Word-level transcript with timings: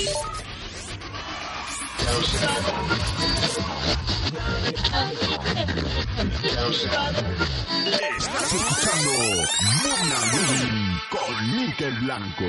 Estás 0.00 0.16
escuchando 8.54 9.12
con 11.10 11.36
Blanco. 12.06 12.48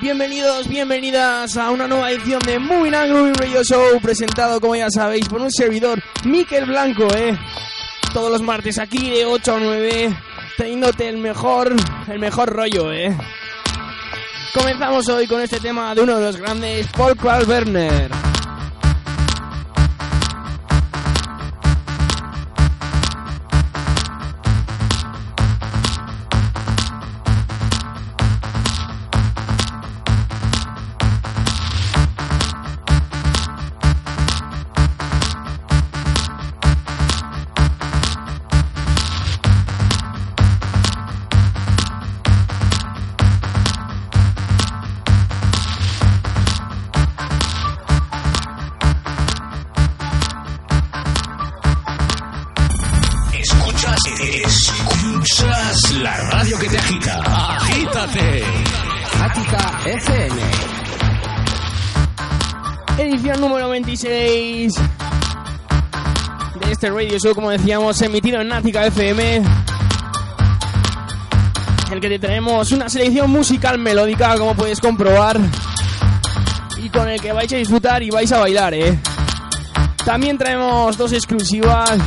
Bienvenidos, 0.00 0.66
bienvenidas 0.68 1.58
a 1.58 1.70
una 1.70 1.86
nueva 1.86 2.10
edición 2.10 2.40
de 2.40 2.54
and 2.54 3.12
Grooving 3.12 3.34
Radio 3.34 3.62
Show, 3.62 4.00
presentado, 4.00 4.62
como 4.62 4.76
ya 4.76 4.88
sabéis, 4.88 5.28
por 5.28 5.42
un 5.42 5.50
servidor, 5.50 6.02
Miquel 6.24 6.64
Blanco, 6.64 7.06
¿eh? 7.14 7.38
Todos 8.14 8.30
los 8.30 8.40
martes 8.40 8.78
aquí 8.78 9.10
de 9.10 9.26
8 9.26 9.56
a 9.56 9.60
9, 9.60 10.16
teniéndote 10.56 11.08
el 11.08 11.18
mejor, 11.18 11.74
el 12.08 12.18
mejor 12.18 12.50
rollo, 12.50 12.92
¿eh? 12.92 13.16
Comenzamos 14.54 15.08
hoy 15.08 15.26
con 15.26 15.40
este 15.40 15.58
tema 15.58 15.94
de 15.94 16.02
uno 16.02 16.16
de 16.16 16.26
los 16.26 16.36
grandes, 16.36 16.86
Paul 16.88 17.16
Werner. 17.46 18.23
Este 66.84 66.94
radio 66.94 67.18
show, 67.18 67.34
como 67.34 67.48
decíamos, 67.48 67.98
emitido 68.02 68.42
en 68.42 68.48
Nática 68.48 68.84
FM. 68.86 69.36
En 69.36 69.44
el 71.92 71.98
que 71.98 72.10
te 72.10 72.18
traemos 72.18 72.72
una 72.72 72.90
selección 72.90 73.30
musical 73.30 73.78
melódica, 73.78 74.36
como 74.36 74.54
puedes 74.54 74.80
comprobar. 74.80 75.40
Y 76.76 76.90
con 76.90 77.08
el 77.08 77.18
que 77.22 77.32
vais 77.32 77.50
a 77.54 77.56
disfrutar 77.56 78.02
y 78.02 78.10
vais 78.10 78.30
a 78.32 78.40
bailar, 78.40 78.74
¿eh? 78.74 78.98
También 80.04 80.36
traemos 80.36 80.98
dos 80.98 81.10
exclusivas. 81.14 81.98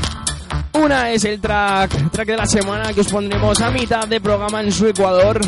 Una 0.73 1.09
es 1.09 1.25
el 1.25 1.41
track, 1.41 2.11
track 2.11 2.27
de 2.27 2.37
la 2.37 2.45
semana 2.45 2.93
que 2.93 3.01
os 3.01 3.07
pondremos 3.07 3.59
a 3.61 3.71
mitad 3.71 4.07
de 4.07 4.21
programa 4.21 4.61
en 4.61 4.71
su 4.71 4.85
Ecuador. 4.85 5.41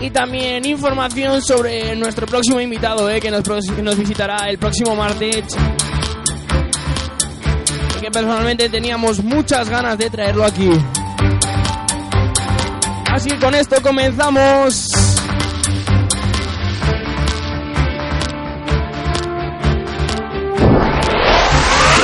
Y 0.00 0.10
también 0.10 0.64
información 0.64 1.42
sobre 1.42 1.96
nuestro 1.96 2.28
próximo 2.28 2.60
invitado, 2.60 3.10
eh, 3.10 3.20
que 3.20 3.32
nos 3.32 3.98
visitará 3.98 4.48
el 4.48 4.58
próximo 4.58 4.94
martes. 4.94 5.46
Personalmente 8.12 8.68
teníamos 8.68 9.22
muchas 9.22 9.68
ganas 9.68 9.96
de 9.96 10.10
traerlo 10.10 10.44
aquí. 10.44 10.70
Así 13.10 13.30
con 13.36 13.54
esto 13.54 13.80
comenzamos. 13.82 14.88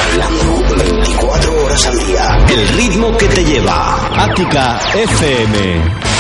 Hablando 0.05 0.77
24 0.85 1.65
horas 1.65 1.87
al 1.87 1.99
día. 1.99 2.47
El 2.51 2.69
ritmo 2.69 3.17
que 3.17 3.27
te 3.27 3.45
lleva. 3.45 4.25
Ática 4.25 4.79
FM. 4.95 6.16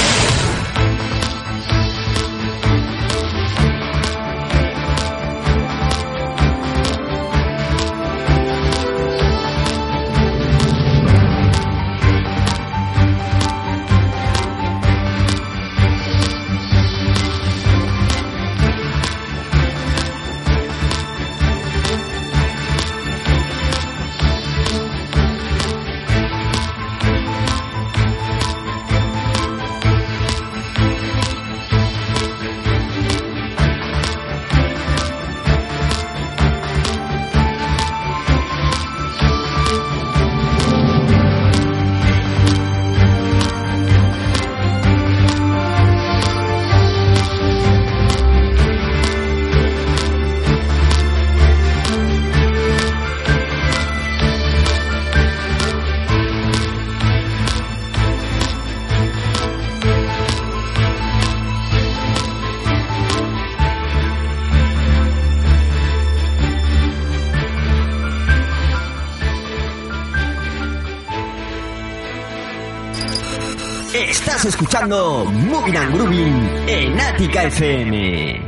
Estás 73.96 74.44
escuchando 74.44 75.24
Moving 75.24 75.74
and 75.74 75.94
Grooving 75.94 76.68
en 76.68 77.00
Ática 77.00 77.44
FM. 77.44 78.45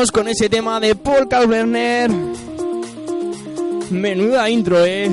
Con 0.00 0.28
ese 0.28 0.48
tema 0.48 0.80
de 0.80 0.94
Paul 0.94 1.28
Kalkbrenner. 1.28 2.10
Menuda 3.90 4.48
intro, 4.48 4.82
eh. 4.82 5.10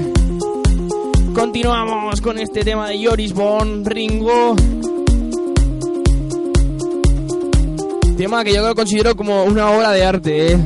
Continuamos 1.35 2.21
con 2.21 2.39
este 2.39 2.63
tema 2.63 2.87
de 2.87 3.05
Joris 3.05 3.33
Bond, 3.33 3.85
Ringo. 3.85 4.55
Tema 8.15 8.45
que 8.45 8.53
yo 8.53 8.65
lo 8.65 8.73
considero 8.75 9.13
como 9.13 9.43
una 9.43 9.71
obra 9.71 9.91
de 9.91 10.05
arte, 10.05 10.53
eh. 10.53 10.57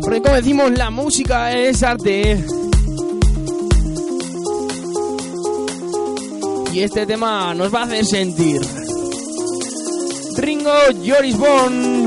Porque 0.00 0.22
como 0.22 0.36
decimos, 0.36 0.70
la 0.70 0.90
música 0.90 1.52
es 1.58 1.82
arte, 1.82 2.32
eh. 2.32 2.46
Y 6.72 6.80
este 6.82 7.04
tema 7.04 7.52
nos 7.52 7.74
va 7.74 7.80
a 7.80 7.84
hacer 7.84 8.04
sentir. 8.04 8.60
Ringo, 10.36 10.70
Joris 11.04 11.36
Bond. 11.36 11.97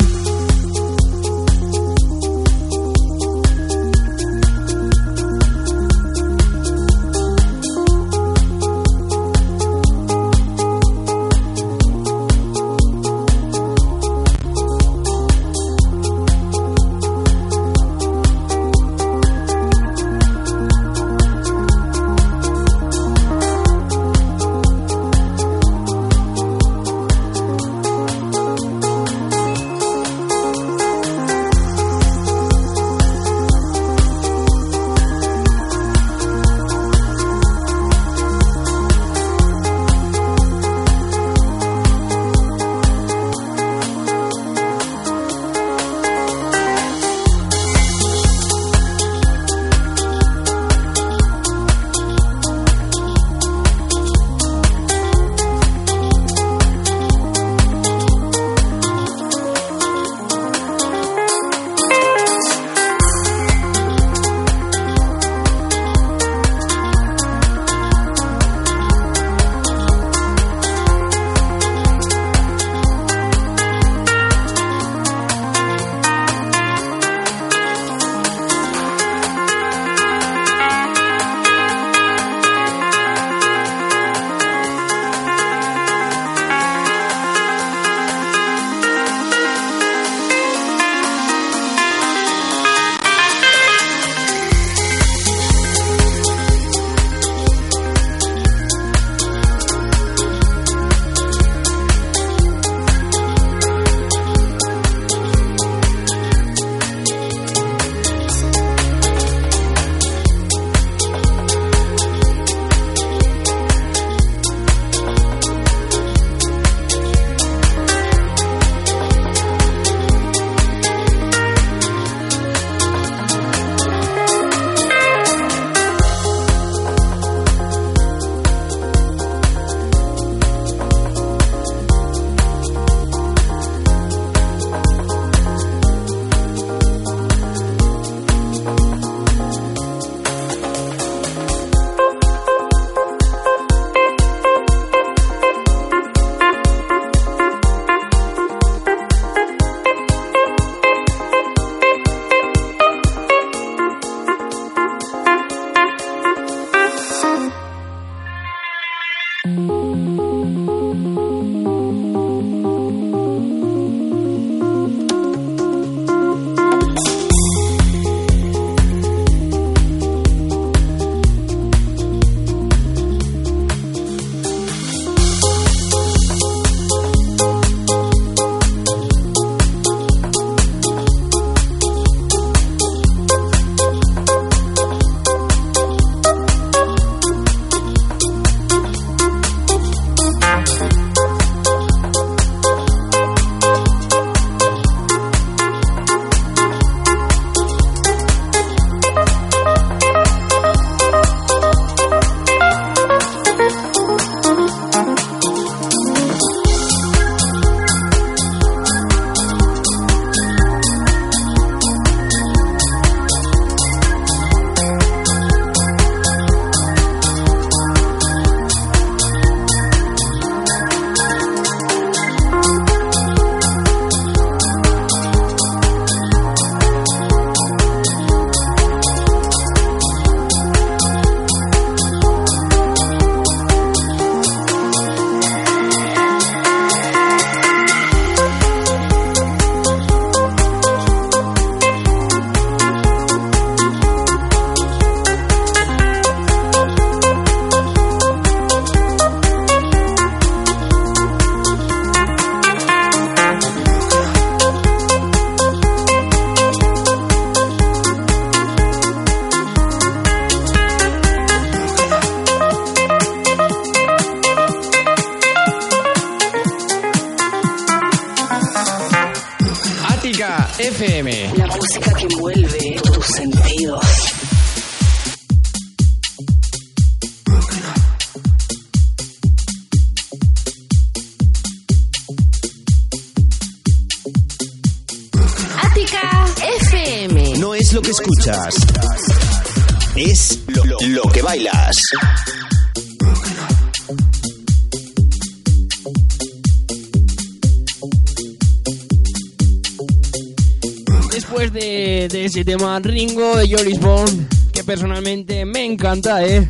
Ese 302.51 302.65
tema 302.65 302.99
Ringo 302.99 303.55
de 303.55 303.65
Joris 303.65 303.97
Bond, 304.01 304.49
que 304.73 304.83
personalmente 304.83 305.63
me 305.63 305.85
encanta, 305.85 306.45
¿eh? 306.45 306.67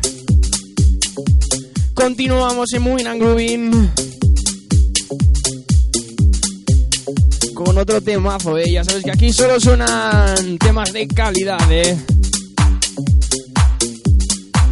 Continuamos 1.92 2.72
en 2.72 2.82
Moving 2.82 3.06
and 3.08 3.20
Grooving 3.20 3.90
con 7.52 7.76
otro 7.76 8.00
temazo, 8.00 8.56
¿eh? 8.58 8.70
Ya 8.70 8.84
sabes 8.84 9.02
que 9.02 9.10
aquí 9.10 9.32
solo 9.32 9.58
suenan 9.58 10.56
temas 10.58 10.92
de 10.92 11.08
calidad, 11.08 11.58
¿eh? 11.68 11.98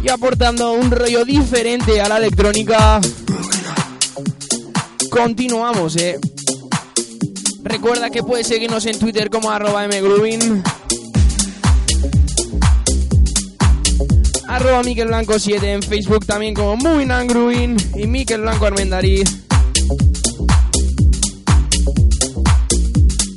Y 0.01 0.07
aportando 0.07 0.71
un 0.71 0.91
rollo 0.91 1.25
diferente 1.25 1.99
a 1.99 2.07
la 2.07 2.19
electrónica. 2.19 3.01
Continuamos, 5.09 5.97
¿eh? 5.97 6.17
Recuerda 7.63 8.09
que 8.09 8.23
puedes 8.23 8.47
seguirnos 8.47 8.85
en 8.85 8.97
Twitter 8.97 9.29
como 9.29 9.51
arroba 9.51 9.85
mgroovin. 9.87 10.63
Arroba 14.51 14.83
Miquel 14.83 15.07
Blanco 15.07 15.39
7 15.39 15.71
en 15.71 15.81
Facebook 15.81 16.25
también 16.25 16.53
como 16.53 16.75
Moving 16.75 17.09
and 17.09 17.95
y 17.95 18.05
Miquel 18.05 18.41
Blanco 18.41 18.65
Armendariz. 18.65 19.23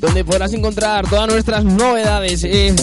Donde 0.01 0.25
podrás 0.25 0.53
encontrar 0.55 1.09
todas 1.09 1.29
nuestras 1.29 1.65
novedades, 1.65 2.43
eh. 2.43 2.75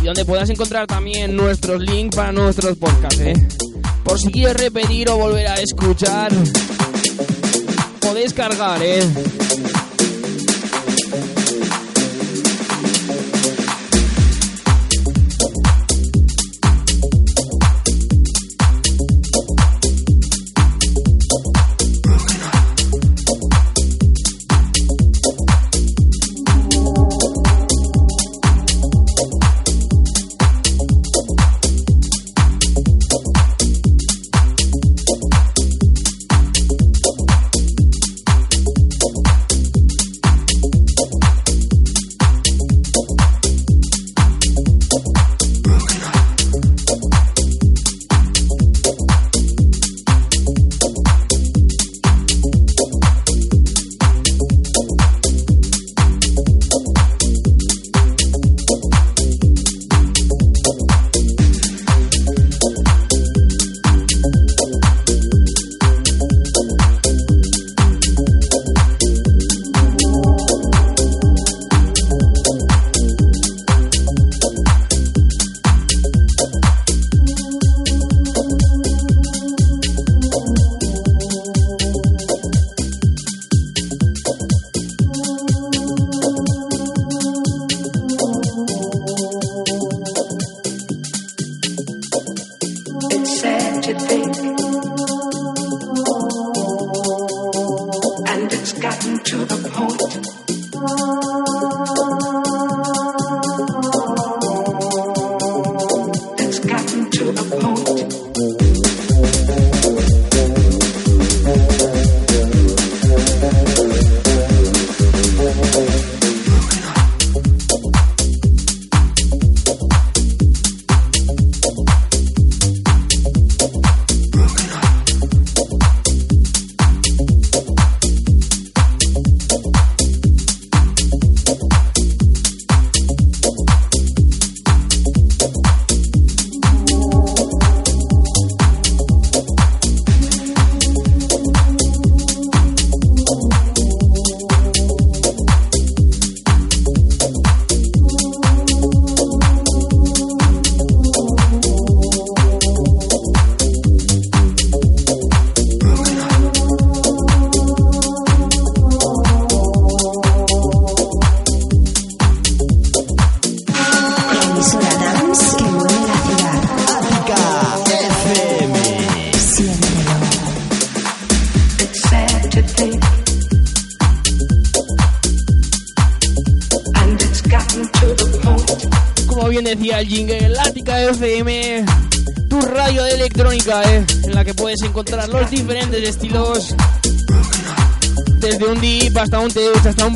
Y 0.00 0.04
donde 0.04 0.24
podrás 0.24 0.48
encontrar 0.48 0.86
también 0.86 1.34
nuestros 1.34 1.82
links 1.82 2.14
para 2.14 2.30
nuestros 2.30 2.76
podcasts, 2.76 3.20
eh. 3.20 3.34
Por 4.04 4.20
si 4.20 4.30
quieres 4.30 4.56
repetir 4.56 5.10
o 5.10 5.16
volver 5.16 5.48
a 5.48 5.54
escuchar 5.54 6.30
o 8.08 8.14
descargar, 8.14 8.80
eh. 8.80 9.02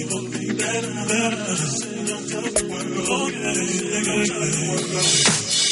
Better, 0.00 0.52
better, 0.56 0.92
better. 1.08 1.56
Say 1.56 2.04
don't 2.06 2.28
tell 2.28 2.42
the 2.42 2.64
world, 2.68 2.92
okay? 3.08 3.66
They 3.80 4.02
gon' 4.04 4.24
tell 4.26 4.40
the 4.40 4.62
world. 4.68 5.69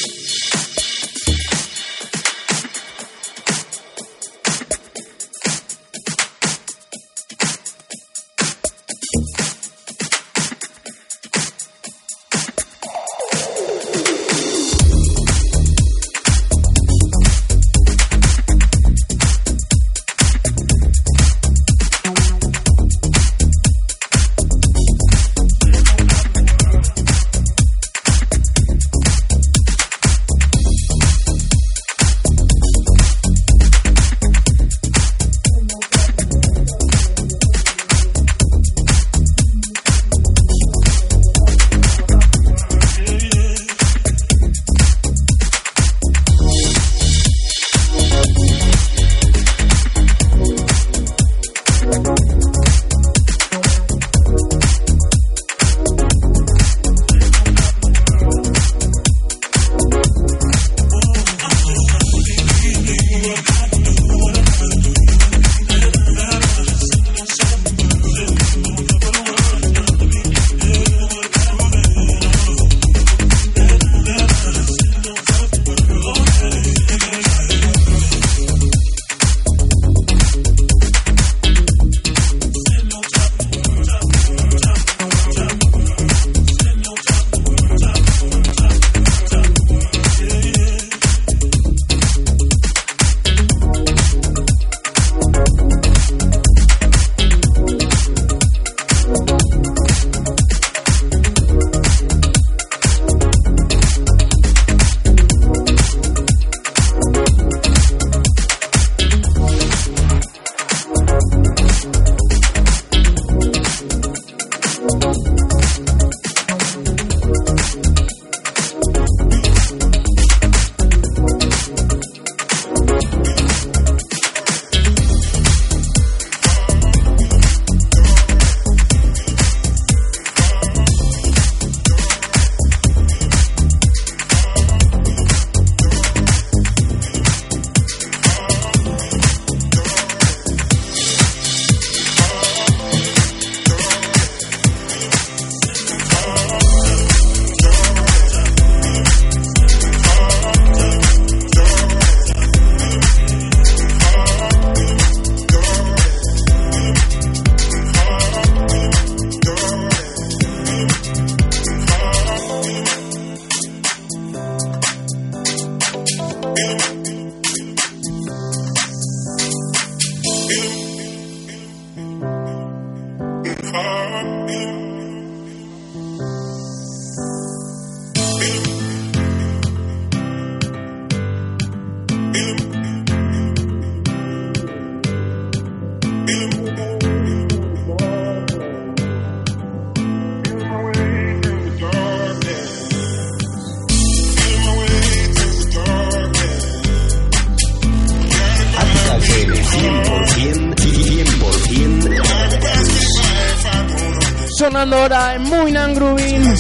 Sonando 204.68 204.96
ahora 204.96 205.35
en 205.35 205.42
Muy 205.44 205.72
Grooving. 205.72 206.54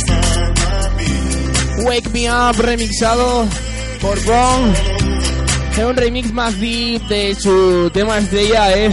Wake 1.84 2.08
Me 2.10 2.30
Up 2.30 2.56
remixado 2.58 3.46
por 4.00 4.18
Bron. 4.24 4.72
Es 5.72 5.84
un 5.84 5.94
remix 5.94 6.32
más 6.32 6.58
deep 6.58 7.06
de 7.08 7.34
su 7.34 7.90
tema 7.92 8.16
estrella, 8.16 8.74
eh. 8.78 8.90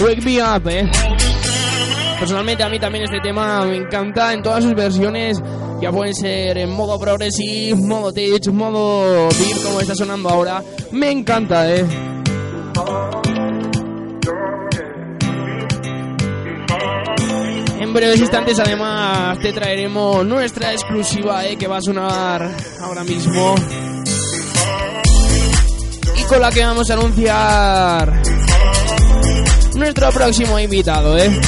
Wake 0.00 0.22
Me 0.22 0.40
Up, 0.40 0.68
eh. 0.68 0.88
Personalmente 2.20 2.62
a 2.62 2.68
mí 2.68 2.78
también 2.78 3.04
este 3.04 3.18
tema 3.20 3.64
me 3.64 3.78
encanta 3.78 4.32
en 4.32 4.42
todas 4.44 4.62
sus 4.62 4.74
versiones. 4.74 5.42
Ya 5.80 5.90
pueden 5.90 6.14
ser 6.14 6.56
en 6.56 6.70
modo 6.70 7.00
progressive, 7.00 7.74
modo 7.74 8.12
tech, 8.12 8.46
modo 8.46 9.28
deep 9.30 9.60
como 9.64 9.80
está 9.80 9.96
sonando 9.96 10.28
ahora. 10.28 10.62
Me 10.92 11.10
encanta, 11.10 11.68
eh. 11.68 11.84
En 17.92 17.96
breves 17.96 18.20
instantes 18.20 18.58
además 18.58 19.38
te 19.40 19.52
traeremos 19.52 20.24
nuestra 20.24 20.72
exclusiva 20.72 21.42
que 21.58 21.66
va 21.66 21.76
a 21.76 21.82
sonar 21.82 22.50
ahora 22.80 23.04
mismo. 23.04 23.54
Y 26.18 26.22
con 26.22 26.40
la 26.40 26.50
que 26.50 26.64
vamos 26.64 26.88
a 26.88 26.94
anunciar 26.94 28.22
nuestro 29.74 30.10
próximo 30.10 30.58
invitado, 30.58 31.18
¿eh? 31.18 31.38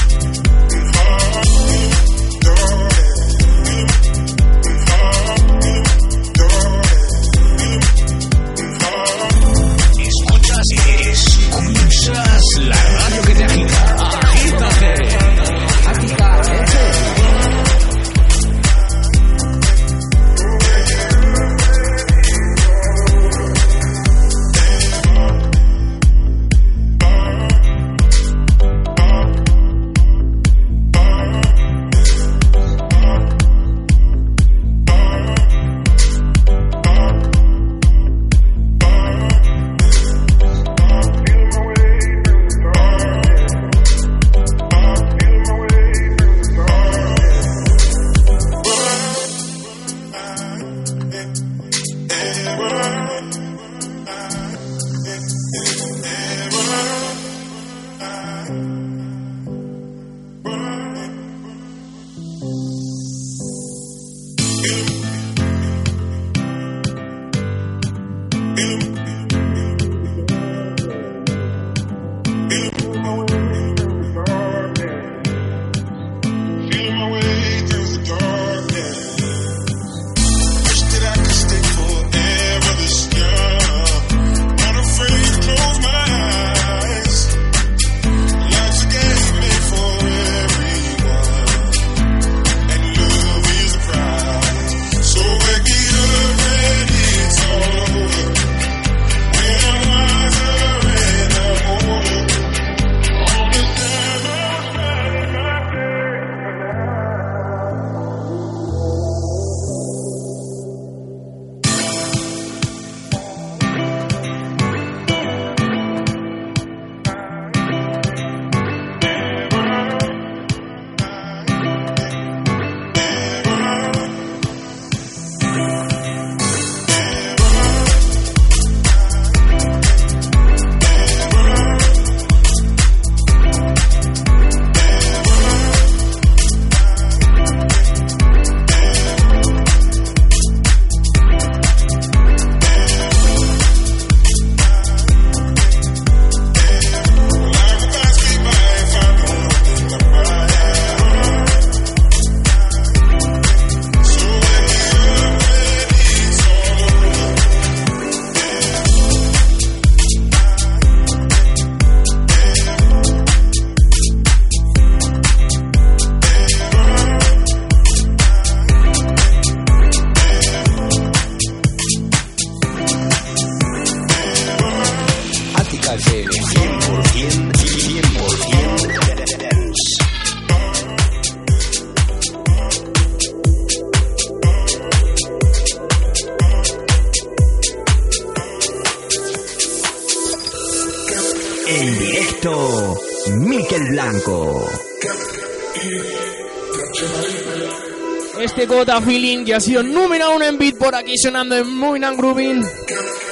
Feeling, 198.84 199.44
que 199.44 199.54
ha 199.54 199.60
sido 199.60 199.82
número 199.82 200.34
uno 200.34 200.44
en 200.44 200.58
beat 200.58 200.76
por 200.76 200.94
aquí 200.94 201.16
sonando 201.16 201.56
en 201.56 201.74
Muy 201.74 201.98
Grooving. 201.98 202.62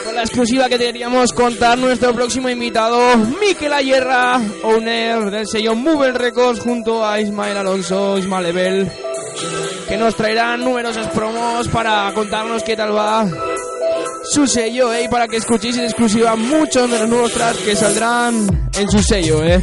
Con 0.05 0.15
la 0.15 0.23
exclusiva 0.23 0.69
que 0.69 0.79
queríamos 0.79 1.33
contar 1.33 1.77
nuestro 1.77 2.15
próximo 2.15 2.49
invitado, 2.49 3.17
Miquel 3.19 3.73
Ayerra, 3.73 4.41
owner 4.63 5.31
del 5.31 5.47
sello 5.47 5.75
Move 5.75 6.13
Records, 6.13 6.61
junto 6.61 7.07
a 7.07 7.21
Ismael 7.21 7.57
Alonso, 7.59 8.17
Ismael 8.17 8.47
Ebel, 8.47 8.93
que 9.89 9.97
nos 9.99 10.17
traerán 10.17 10.61
numerosas 10.61 11.09
promos 11.09 11.69
para 11.69 12.11
contarnos 12.15 12.63
qué 12.63 12.75
tal 12.75 12.97
va 12.97 13.27
su 14.25 14.47
sello, 14.47 14.93
¿eh? 14.93 15.05
y 15.05 15.09
para 15.09 15.29
que 15.29 15.37
escuchéis 15.37 15.77
en 15.77 15.85
exclusiva 15.85 16.35
muchos 16.35 16.91
de 16.91 16.99
los 16.99 17.09
nuevos 17.09 17.33
tracks 17.33 17.59
que 17.59 17.77
saldrán 17.77 18.71
en 18.79 18.91
su 18.91 19.03
sello. 19.03 19.45
¿eh? 19.45 19.63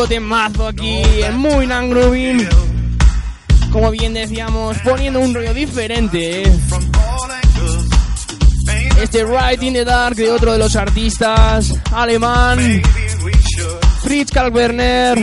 Auténtico 0.00 0.06
temazo 0.08 0.68
aquí 0.68 1.02
en 1.22 1.36
Muy 1.36 1.66
Grooving. 1.66 2.48
Como 3.70 3.90
bien 3.90 4.14
decíamos, 4.14 4.76
poniendo 4.78 5.20
un 5.20 5.34
rollo 5.34 5.54
diferente. 5.54 6.42
¿eh? 6.42 6.52
Este 9.02 9.24
Right 9.24 9.62
in 9.62 9.74
the 9.74 9.84
Dark 9.84 10.16
de 10.16 10.30
otro 10.30 10.52
de 10.52 10.58
los 10.58 10.76
artistas 10.76 11.74
alemán, 11.92 12.82
Fritz 14.02 14.30
Kalkwerner. 14.32 15.18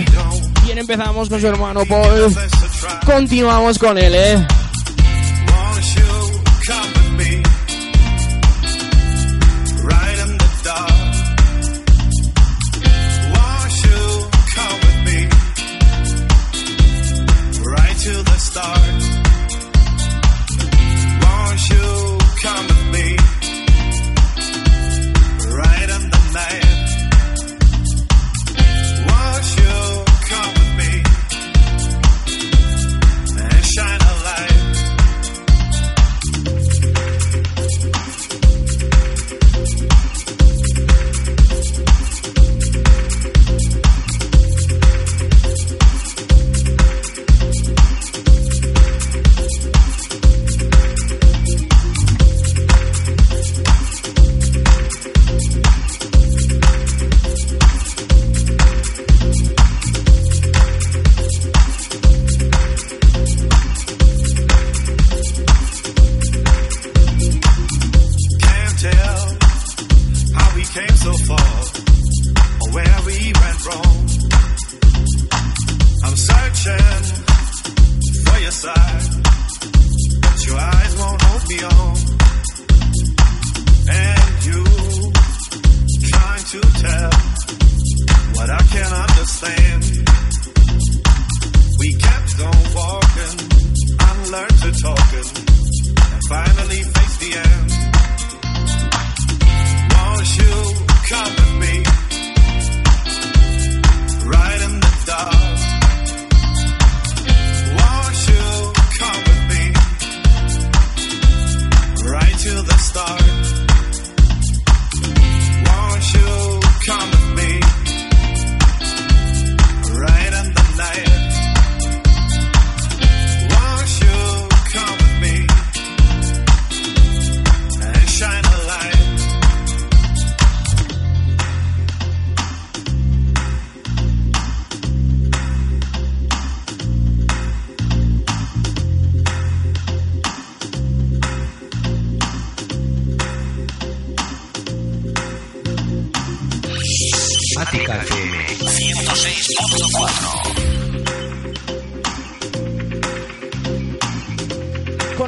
Bien 0.63 0.78
empezamos 0.78 1.30
con 1.30 1.40
su 1.40 1.48
hermano 1.48 1.86
Paul. 1.86 2.36
Continuamos 3.06 3.78
con 3.78 3.98
él, 3.98 4.13
¿eh? 4.16 4.48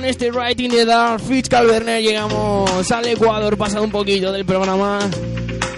Este 0.10 0.32
Writing 0.32 0.72
the 0.72 0.86
Dark, 0.86 1.22
Fitz 1.22 1.50
Calverner 1.50 2.02
llegamos 2.02 2.91
al 2.91 3.08
Ecuador, 3.08 3.56
pasado 3.58 3.84
un 3.84 3.91
poquito 3.91 4.32
del 4.32 4.43
programa, 4.43 5.00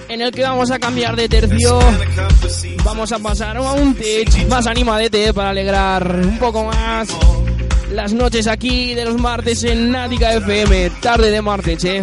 en 0.08 0.22
el 0.22 0.32
que 0.32 0.44
vamos 0.44 0.72
a 0.72 0.80
cambiar 0.80 1.18
de 1.18 1.28
tercio. 1.28 1.80
Vamos 2.86 3.12
a 3.12 3.20
pasar 3.20 3.58
a 3.58 3.74
un 3.74 3.94
tech 3.94 4.48
más 4.48 4.68
animadete 4.68 5.34
para 5.34 5.50
alegrar 5.50 6.16
un 6.16 6.40
poco 6.40 6.64
más 6.64 7.10
las 7.92 8.14
noches 8.14 8.48
aquí 8.48 8.94
de 8.94 9.04
los 9.04 9.20
martes 9.20 9.66
en 9.66 9.92
Nática 9.92 10.34
FM, 10.34 10.92
tarde 11.02 11.30
de 11.30 11.42
martes, 11.42 11.84
eh. 11.84 12.02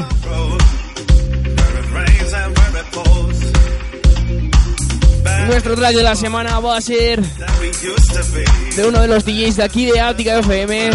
Nuestro 5.47 5.75
track 5.77 5.95
de 5.95 6.03
la 6.03 6.15
semana 6.15 6.61
va 6.61 6.77
a 6.77 6.81
ser 6.83 7.23
de 7.23 8.87
uno 8.87 9.01
de 9.01 9.09
los 9.09 9.25
DJs 9.25 9.57
de 9.57 9.63
aquí 9.63 9.87
de 9.87 9.99
Ática 9.99 10.41
FM 10.41 10.91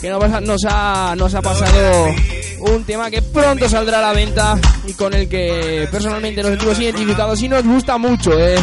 que 0.00 0.10
nos 0.10 0.64
ha, 0.64 1.14
nos 1.16 1.34
ha, 1.34 1.42
pasado 1.42 2.06
un 2.60 2.84
tema 2.84 3.10
que 3.10 3.22
pronto 3.22 3.68
saldrá 3.68 3.98
a 3.98 4.02
la 4.02 4.12
venta 4.12 4.58
y 4.86 4.92
con 4.92 5.12
el 5.14 5.28
que 5.28 5.88
personalmente 5.90 6.42
nos 6.42 6.50
sentimos 6.52 6.78
identificados 6.78 7.42
y 7.42 7.48
nos 7.48 7.64
gusta 7.64 7.98
mucho, 7.98 8.38
eh. 8.38 8.58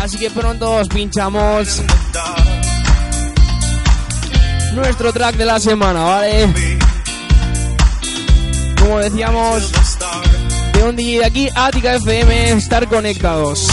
Así 0.00 0.18
que 0.18 0.30
pronto 0.30 0.76
os 0.76 0.88
pinchamos 0.88 1.82
nuestro 4.74 5.12
track 5.12 5.36
de 5.36 5.44
la 5.44 5.60
semana, 5.60 6.02
¿vale? 6.02 6.48
Como 8.78 8.98
decíamos, 8.98 9.72
de 10.72 10.82
un 10.82 10.96
DJ 10.96 11.18
de 11.18 11.24
aquí, 11.24 11.48
Ática 11.54 11.94
FM, 11.94 12.52
estar 12.52 12.88
conectados. 12.88 13.69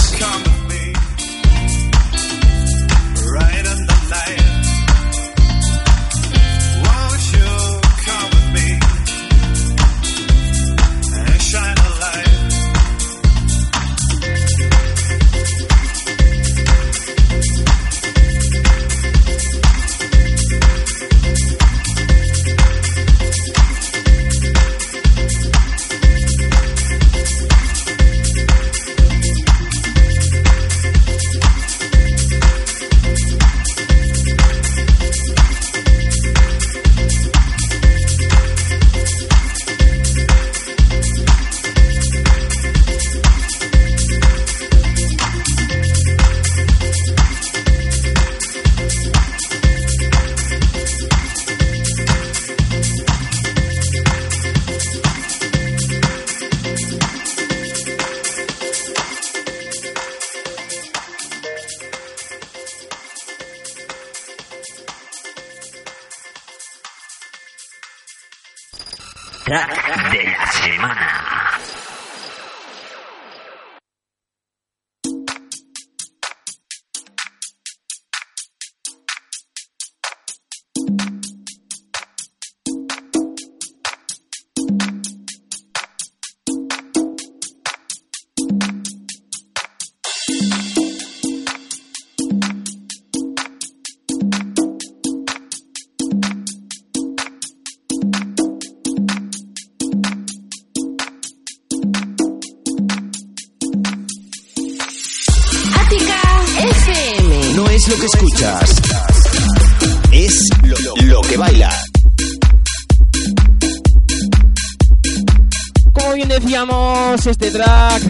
Este 117.30 117.51
track 117.51 118.01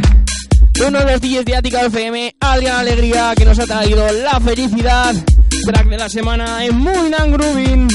de 0.73 0.85
uno 0.85 0.99
de 0.99 1.05
los 1.11 1.21
DJs 1.21 1.45
de 1.45 1.55
Ática 1.55 1.81
FM, 1.85 2.35
Adrián 2.39 2.77
Alegría, 2.77 3.33
que 3.35 3.45
nos 3.45 3.57
ha 3.57 3.65
traído 3.65 4.05
la 4.11 4.39
felicidad. 4.39 5.15
Track 5.65 5.87
de 5.87 5.97
la 5.97 6.09
semana 6.09 6.63
en 6.65 6.77
Muy 6.77 7.09
Grooving. 7.09 7.87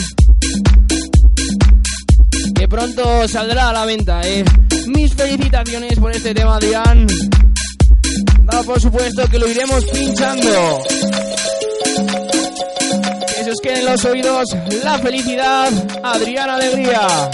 Que 2.54 2.66
pronto 2.68 3.28
saldrá 3.28 3.68
a 3.68 3.72
la 3.72 3.84
venta, 3.84 4.20
eh. 4.24 4.44
Mis 4.88 5.14
felicitaciones 5.14 5.98
por 5.98 6.10
este 6.10 6.34
tema, 6.34 6.56
Adrián. 6.56 7.06
Por 8.66 8.80
supuesto 8.80 9.28
que 9.28 9.38
lo 9.38 9.46
iremos 9.46 9.84
pinchando. 9.86 10.82
Que 13.36 13.44
se 13.44 13.50
os 13.50 13.60
queden 13.60 13.78
en 13.78 13.84
los 13.86 14.04
oídos 14.04 14.48
la 14.82 14.98
felicidad, 14.98 15.70
Adrián 16.02 16.50
Alegría. 16.50 17.30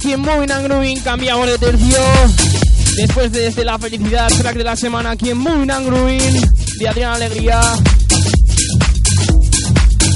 Aquí 0.00 0.14
en 0.14 0.20
Moving 0.20 0.50
and 0.50 1.04
cambiamos 1.04 1.46
de 1.46 1.58
tercio. 1.58 1.98
Después 2.96 3.30
de 3.32 3.40
Desde 3.40 3.64
la 3.64 3.78
Felicidad, 3.78 4.28
track 4.28 4.56
de 4.56 4.64
la 4.64 4.74
semana 4.74 5.10
aquí 5.10 5.28
en 5.28 5.36
Moving 5.36 5.70
and 5.70 5.86
Grooving, 5.86 6.40
de 6.78 6.88
Adrián 6.88 7.12
Alegría. 7.12 7.60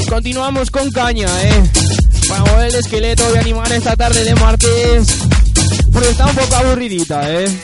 Continuamos 0.08 0.70
con 0.70 0.90
caña, 0.90 1.28
eh. 1.42 1.70
Para 2.28 2.40
mover 2.44 2.68
el 2.68 2.74
esqueleto 2.76 3.24
y 3.34 3.38
animar 3.38 3.70
esta 3.72 3.94
tarde 3.94 4.24
de 4.24 4.34
martes. 4.36 5.06
Porque 5.92 6.08
está 6.08 6.26
un 6.26 6.34
poco 6.34 6.56
aburridita, 6.56 7.30
eh. 7.30 7.60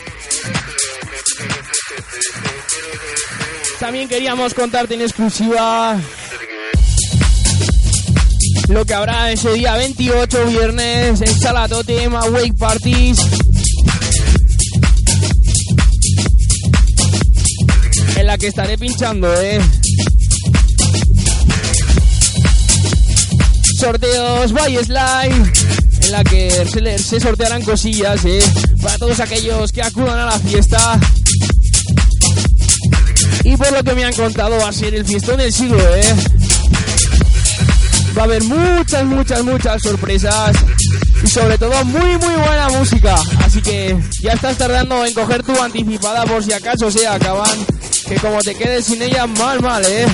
También 3.79 4.07
queríamos 4.07 4.53
contarte 4.53 4.93
en 4.93 5.01
exclusiva 5.01 5.99
lo 8.71 8.85
que 8.85 8.93
habrá 8.93 9.31
ese 9.31 9.51
día 9.53 9.75
28 9.75 10.45
viernes 10.45 11.21
en 11.21 11.39
Sala 11.39 11.67
Totem 11.67 12.13
Wake 12.13 12.53
Parties. 12.57 13.19
En 18.15 18.27
la 18.27 18.37
que 18.37 18.47
estaré 18.47 18.77
pinchando, 18.77 19.33
eh. 19.41 19.59
Sorteos 23.77 24.53
by 24.53 24.77
Slide. 24.85 25.51
En 26.03 26.11
la 26.11 26.23
que 26.23 26.49
se, 26.71 26.97
se 26.97 27.19
sortearán 27.19 27.63
cosillas, 27.63 28.23
eh. 28.25 28.41
Para 28.81 28.97
todos 28.97 29.19
aquellos 29.19 29.71
que 29.71 29.81
acudan 29.81 30.17
a 30.17 30.25
la 30.27 30.39
fiesta. 30.39 30.99
Y 33.43 33.57
por 33.57 33.71
lo 33.73 33.83
que 33.83 33.93
me 33.93 34.05
han 34.05 34.13
contado 34.13 34.57
va 34.59 34.69
a 34.69 34.73
ser 34.73 34.93
el 34.95 35.05
fiestón 35.05 35.37
del 35.37 35.51
siglo, 35.51 35.95
eh 35.95 36.40
va 38.17 38.21
a 38.21 38.25
haber 38.25 38.43
muchas, 38.43 39.05
muchas, 39.05 39.43
muchas 39.43 39.81
sorpresas 39.81 40.55
y 41.23 41.27
sobre 41.27 41.57
todo 41.57 41.83
muy, 41.85 42.17
muy 42.17 42.35
buena 42.35 42.69
música. 42.69 43.15
Así 43.43 43.61
que 43.61 43.97
ya 44.21 44.33
estás 44.33 44.57
tardando 44.57 45.05
en 45.05 45.13
coger 45.13 45.43
tu 45.43 45.59
anticipada 45.61 46.25
por 46.25 46.43
si 46.43 46.53
acaso 46.53 46.91
se 46.91 47.07
acaban. 47.07 47.65
Que 48.07 48.15
como 48.15 48.41
te 48.41 48.55
quedes 48.55 48.85
sin 48.85 49.01
ella, 49.01 49.25
mal, 49.27 49.61
mal, 49.61 49.83
eh. 49.85 50.05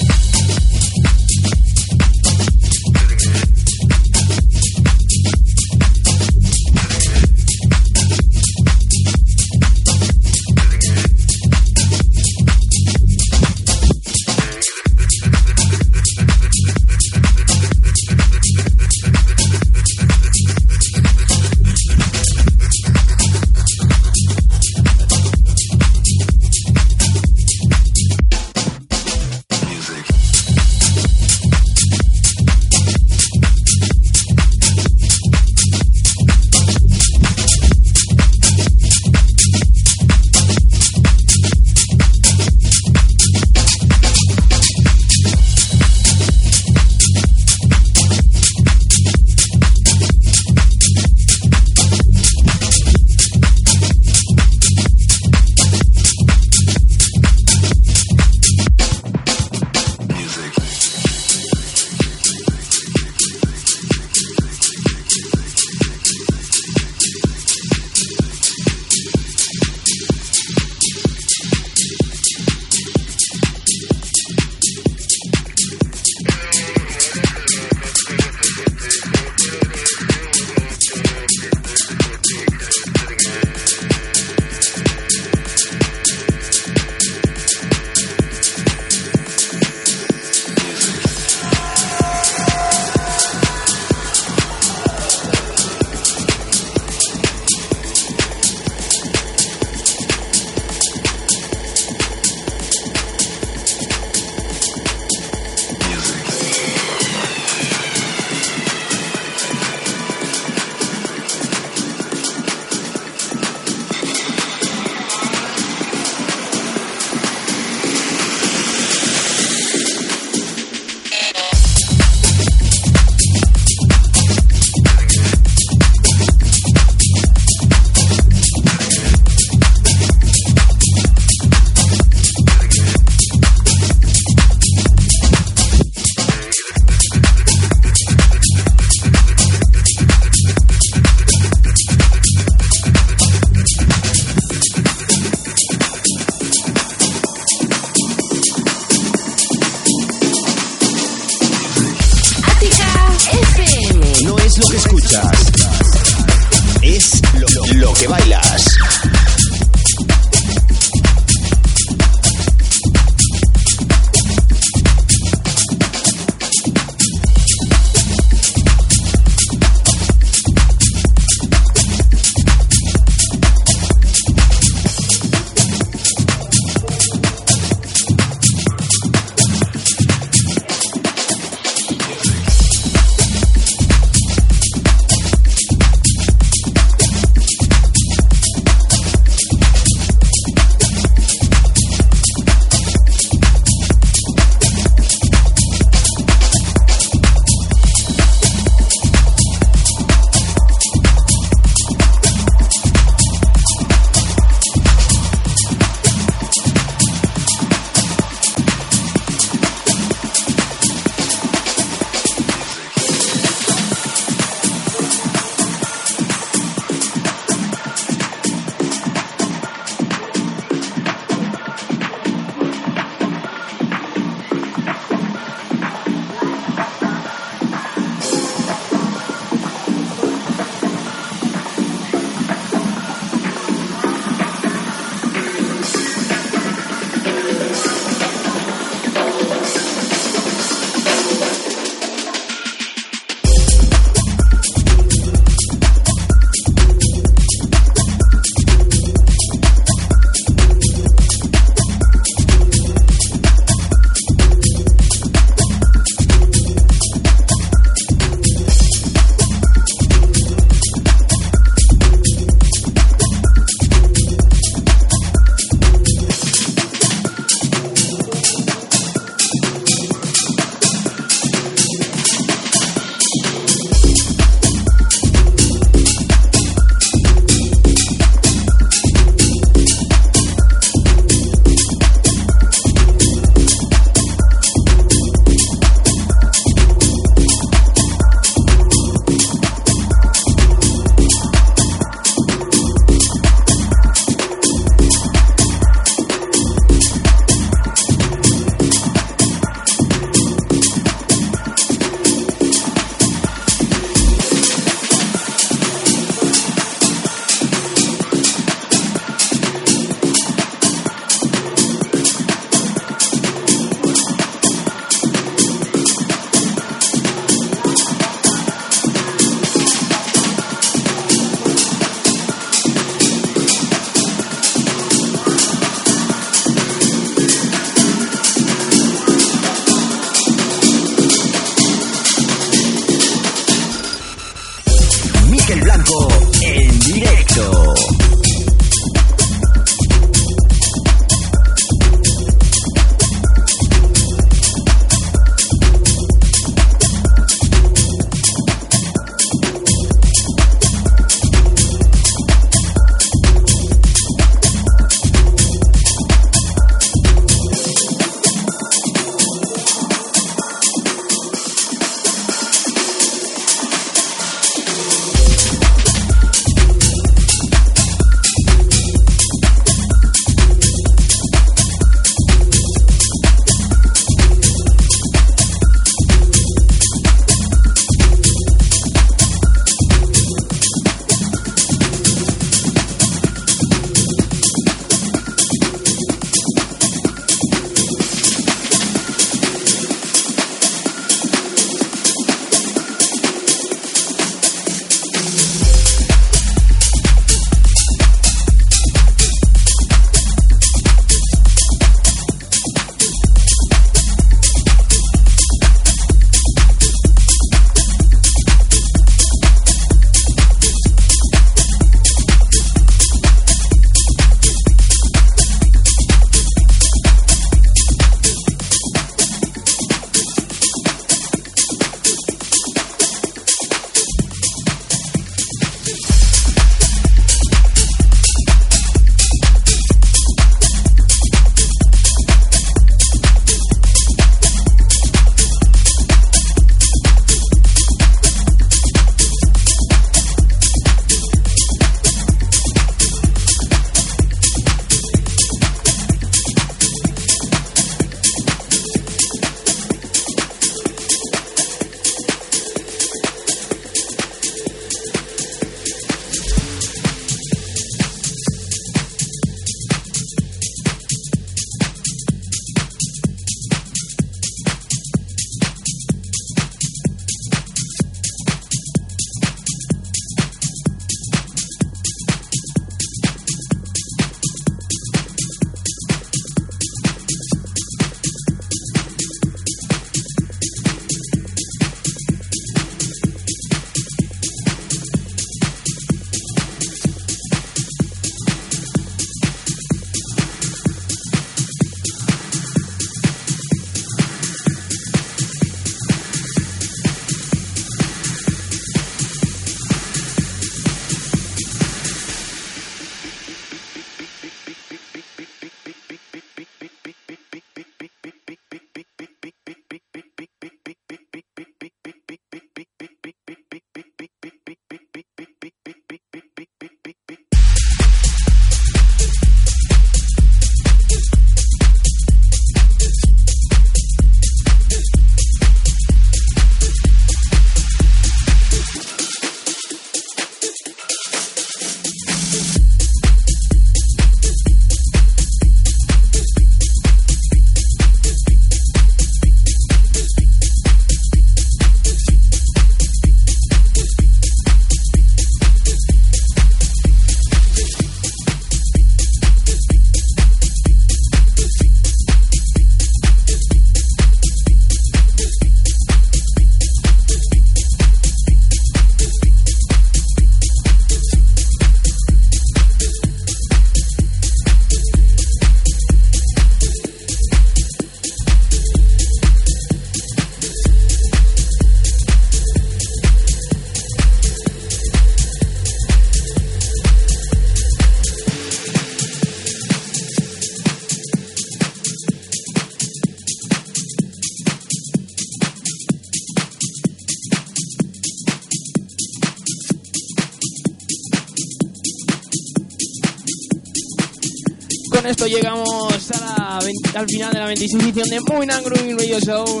Al 597.38 597.46
final 597.46 597.72
de 597.72 597.78
la 597.78 597.86
26 597.86 598.24
edición 598.24 598.48
de 598.48 598.60
Muy 598.60 598.86
Grooving 598.86 599.38
Radio 599.38 599.60
Show. 599.60 600.00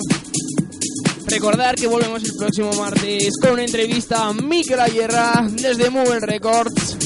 Recordar 1.26 1.76
que 1.76 1.86
volvemos 1.86 2.24
el 2.24 2.34
próximo 2.36 2.72
martes 2.72 3.32
con 3.40 3.52
una 3.52 3.64
entrevista 3.64 4.26
a 4.26 4.32
Mikel 4.32 4.80
Ayerra 4.80 5.46
desde 5.48 5.88
Mobile 5.88 6.18
Records. 6.18 6.96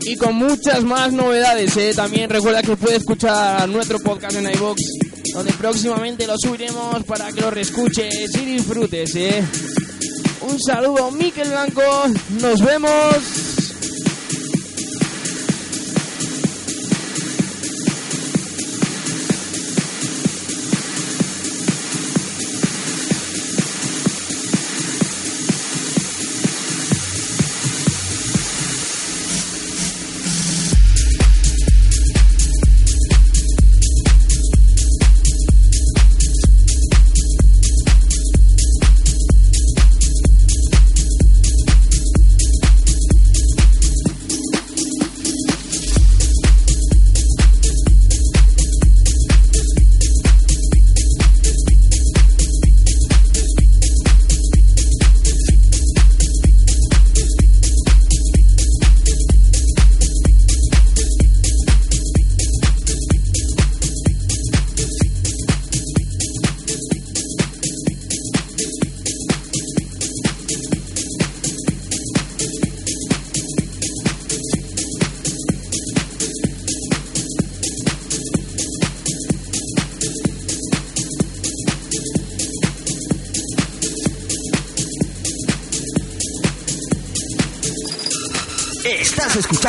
Y 0.00 0.16
con 0.16 0.34
muchas 0.36 0.82
más 0.82 1.12
novedades, 1.12 1.76
¿eh? 1.76 1.92
También 1.94 2.30
recuerda 2.30 2.62
que 2.62 2.74
puede 2.74 2.96
escuchar 2.96 3.68
nuestro 3.68 3.98
podcast 3.98 4.36
en 4.36 4.50
iVoox, 4.50 4.80
donde 5.34 5.52
próximamente 5.52 6.26
lo 6.26 6.38
subiremos 6.38 7.04
para 7.04 7.30
que 7.30 7.42
lo 7.42 7.50
reescuches 7.50 8.34
y 8.34 8.44
disfrutes, 8.46 9.14
¿eh? 9.14 9.44
Un 10.40 10.58
saludo, 10.58 11.10
Mikel 11.10 11.50
Blanco. 11.50 11.82
Nos 12.40 12.64
vemos. 12.64 13.27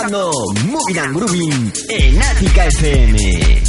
Escuchando 0.10 0.32
Moving 0.66 1.00
and 1.00 1.16
Grooving 1.16 1.74
en 1.90 2.22
Ática 2.22 2.66
FM. 2.66 3.69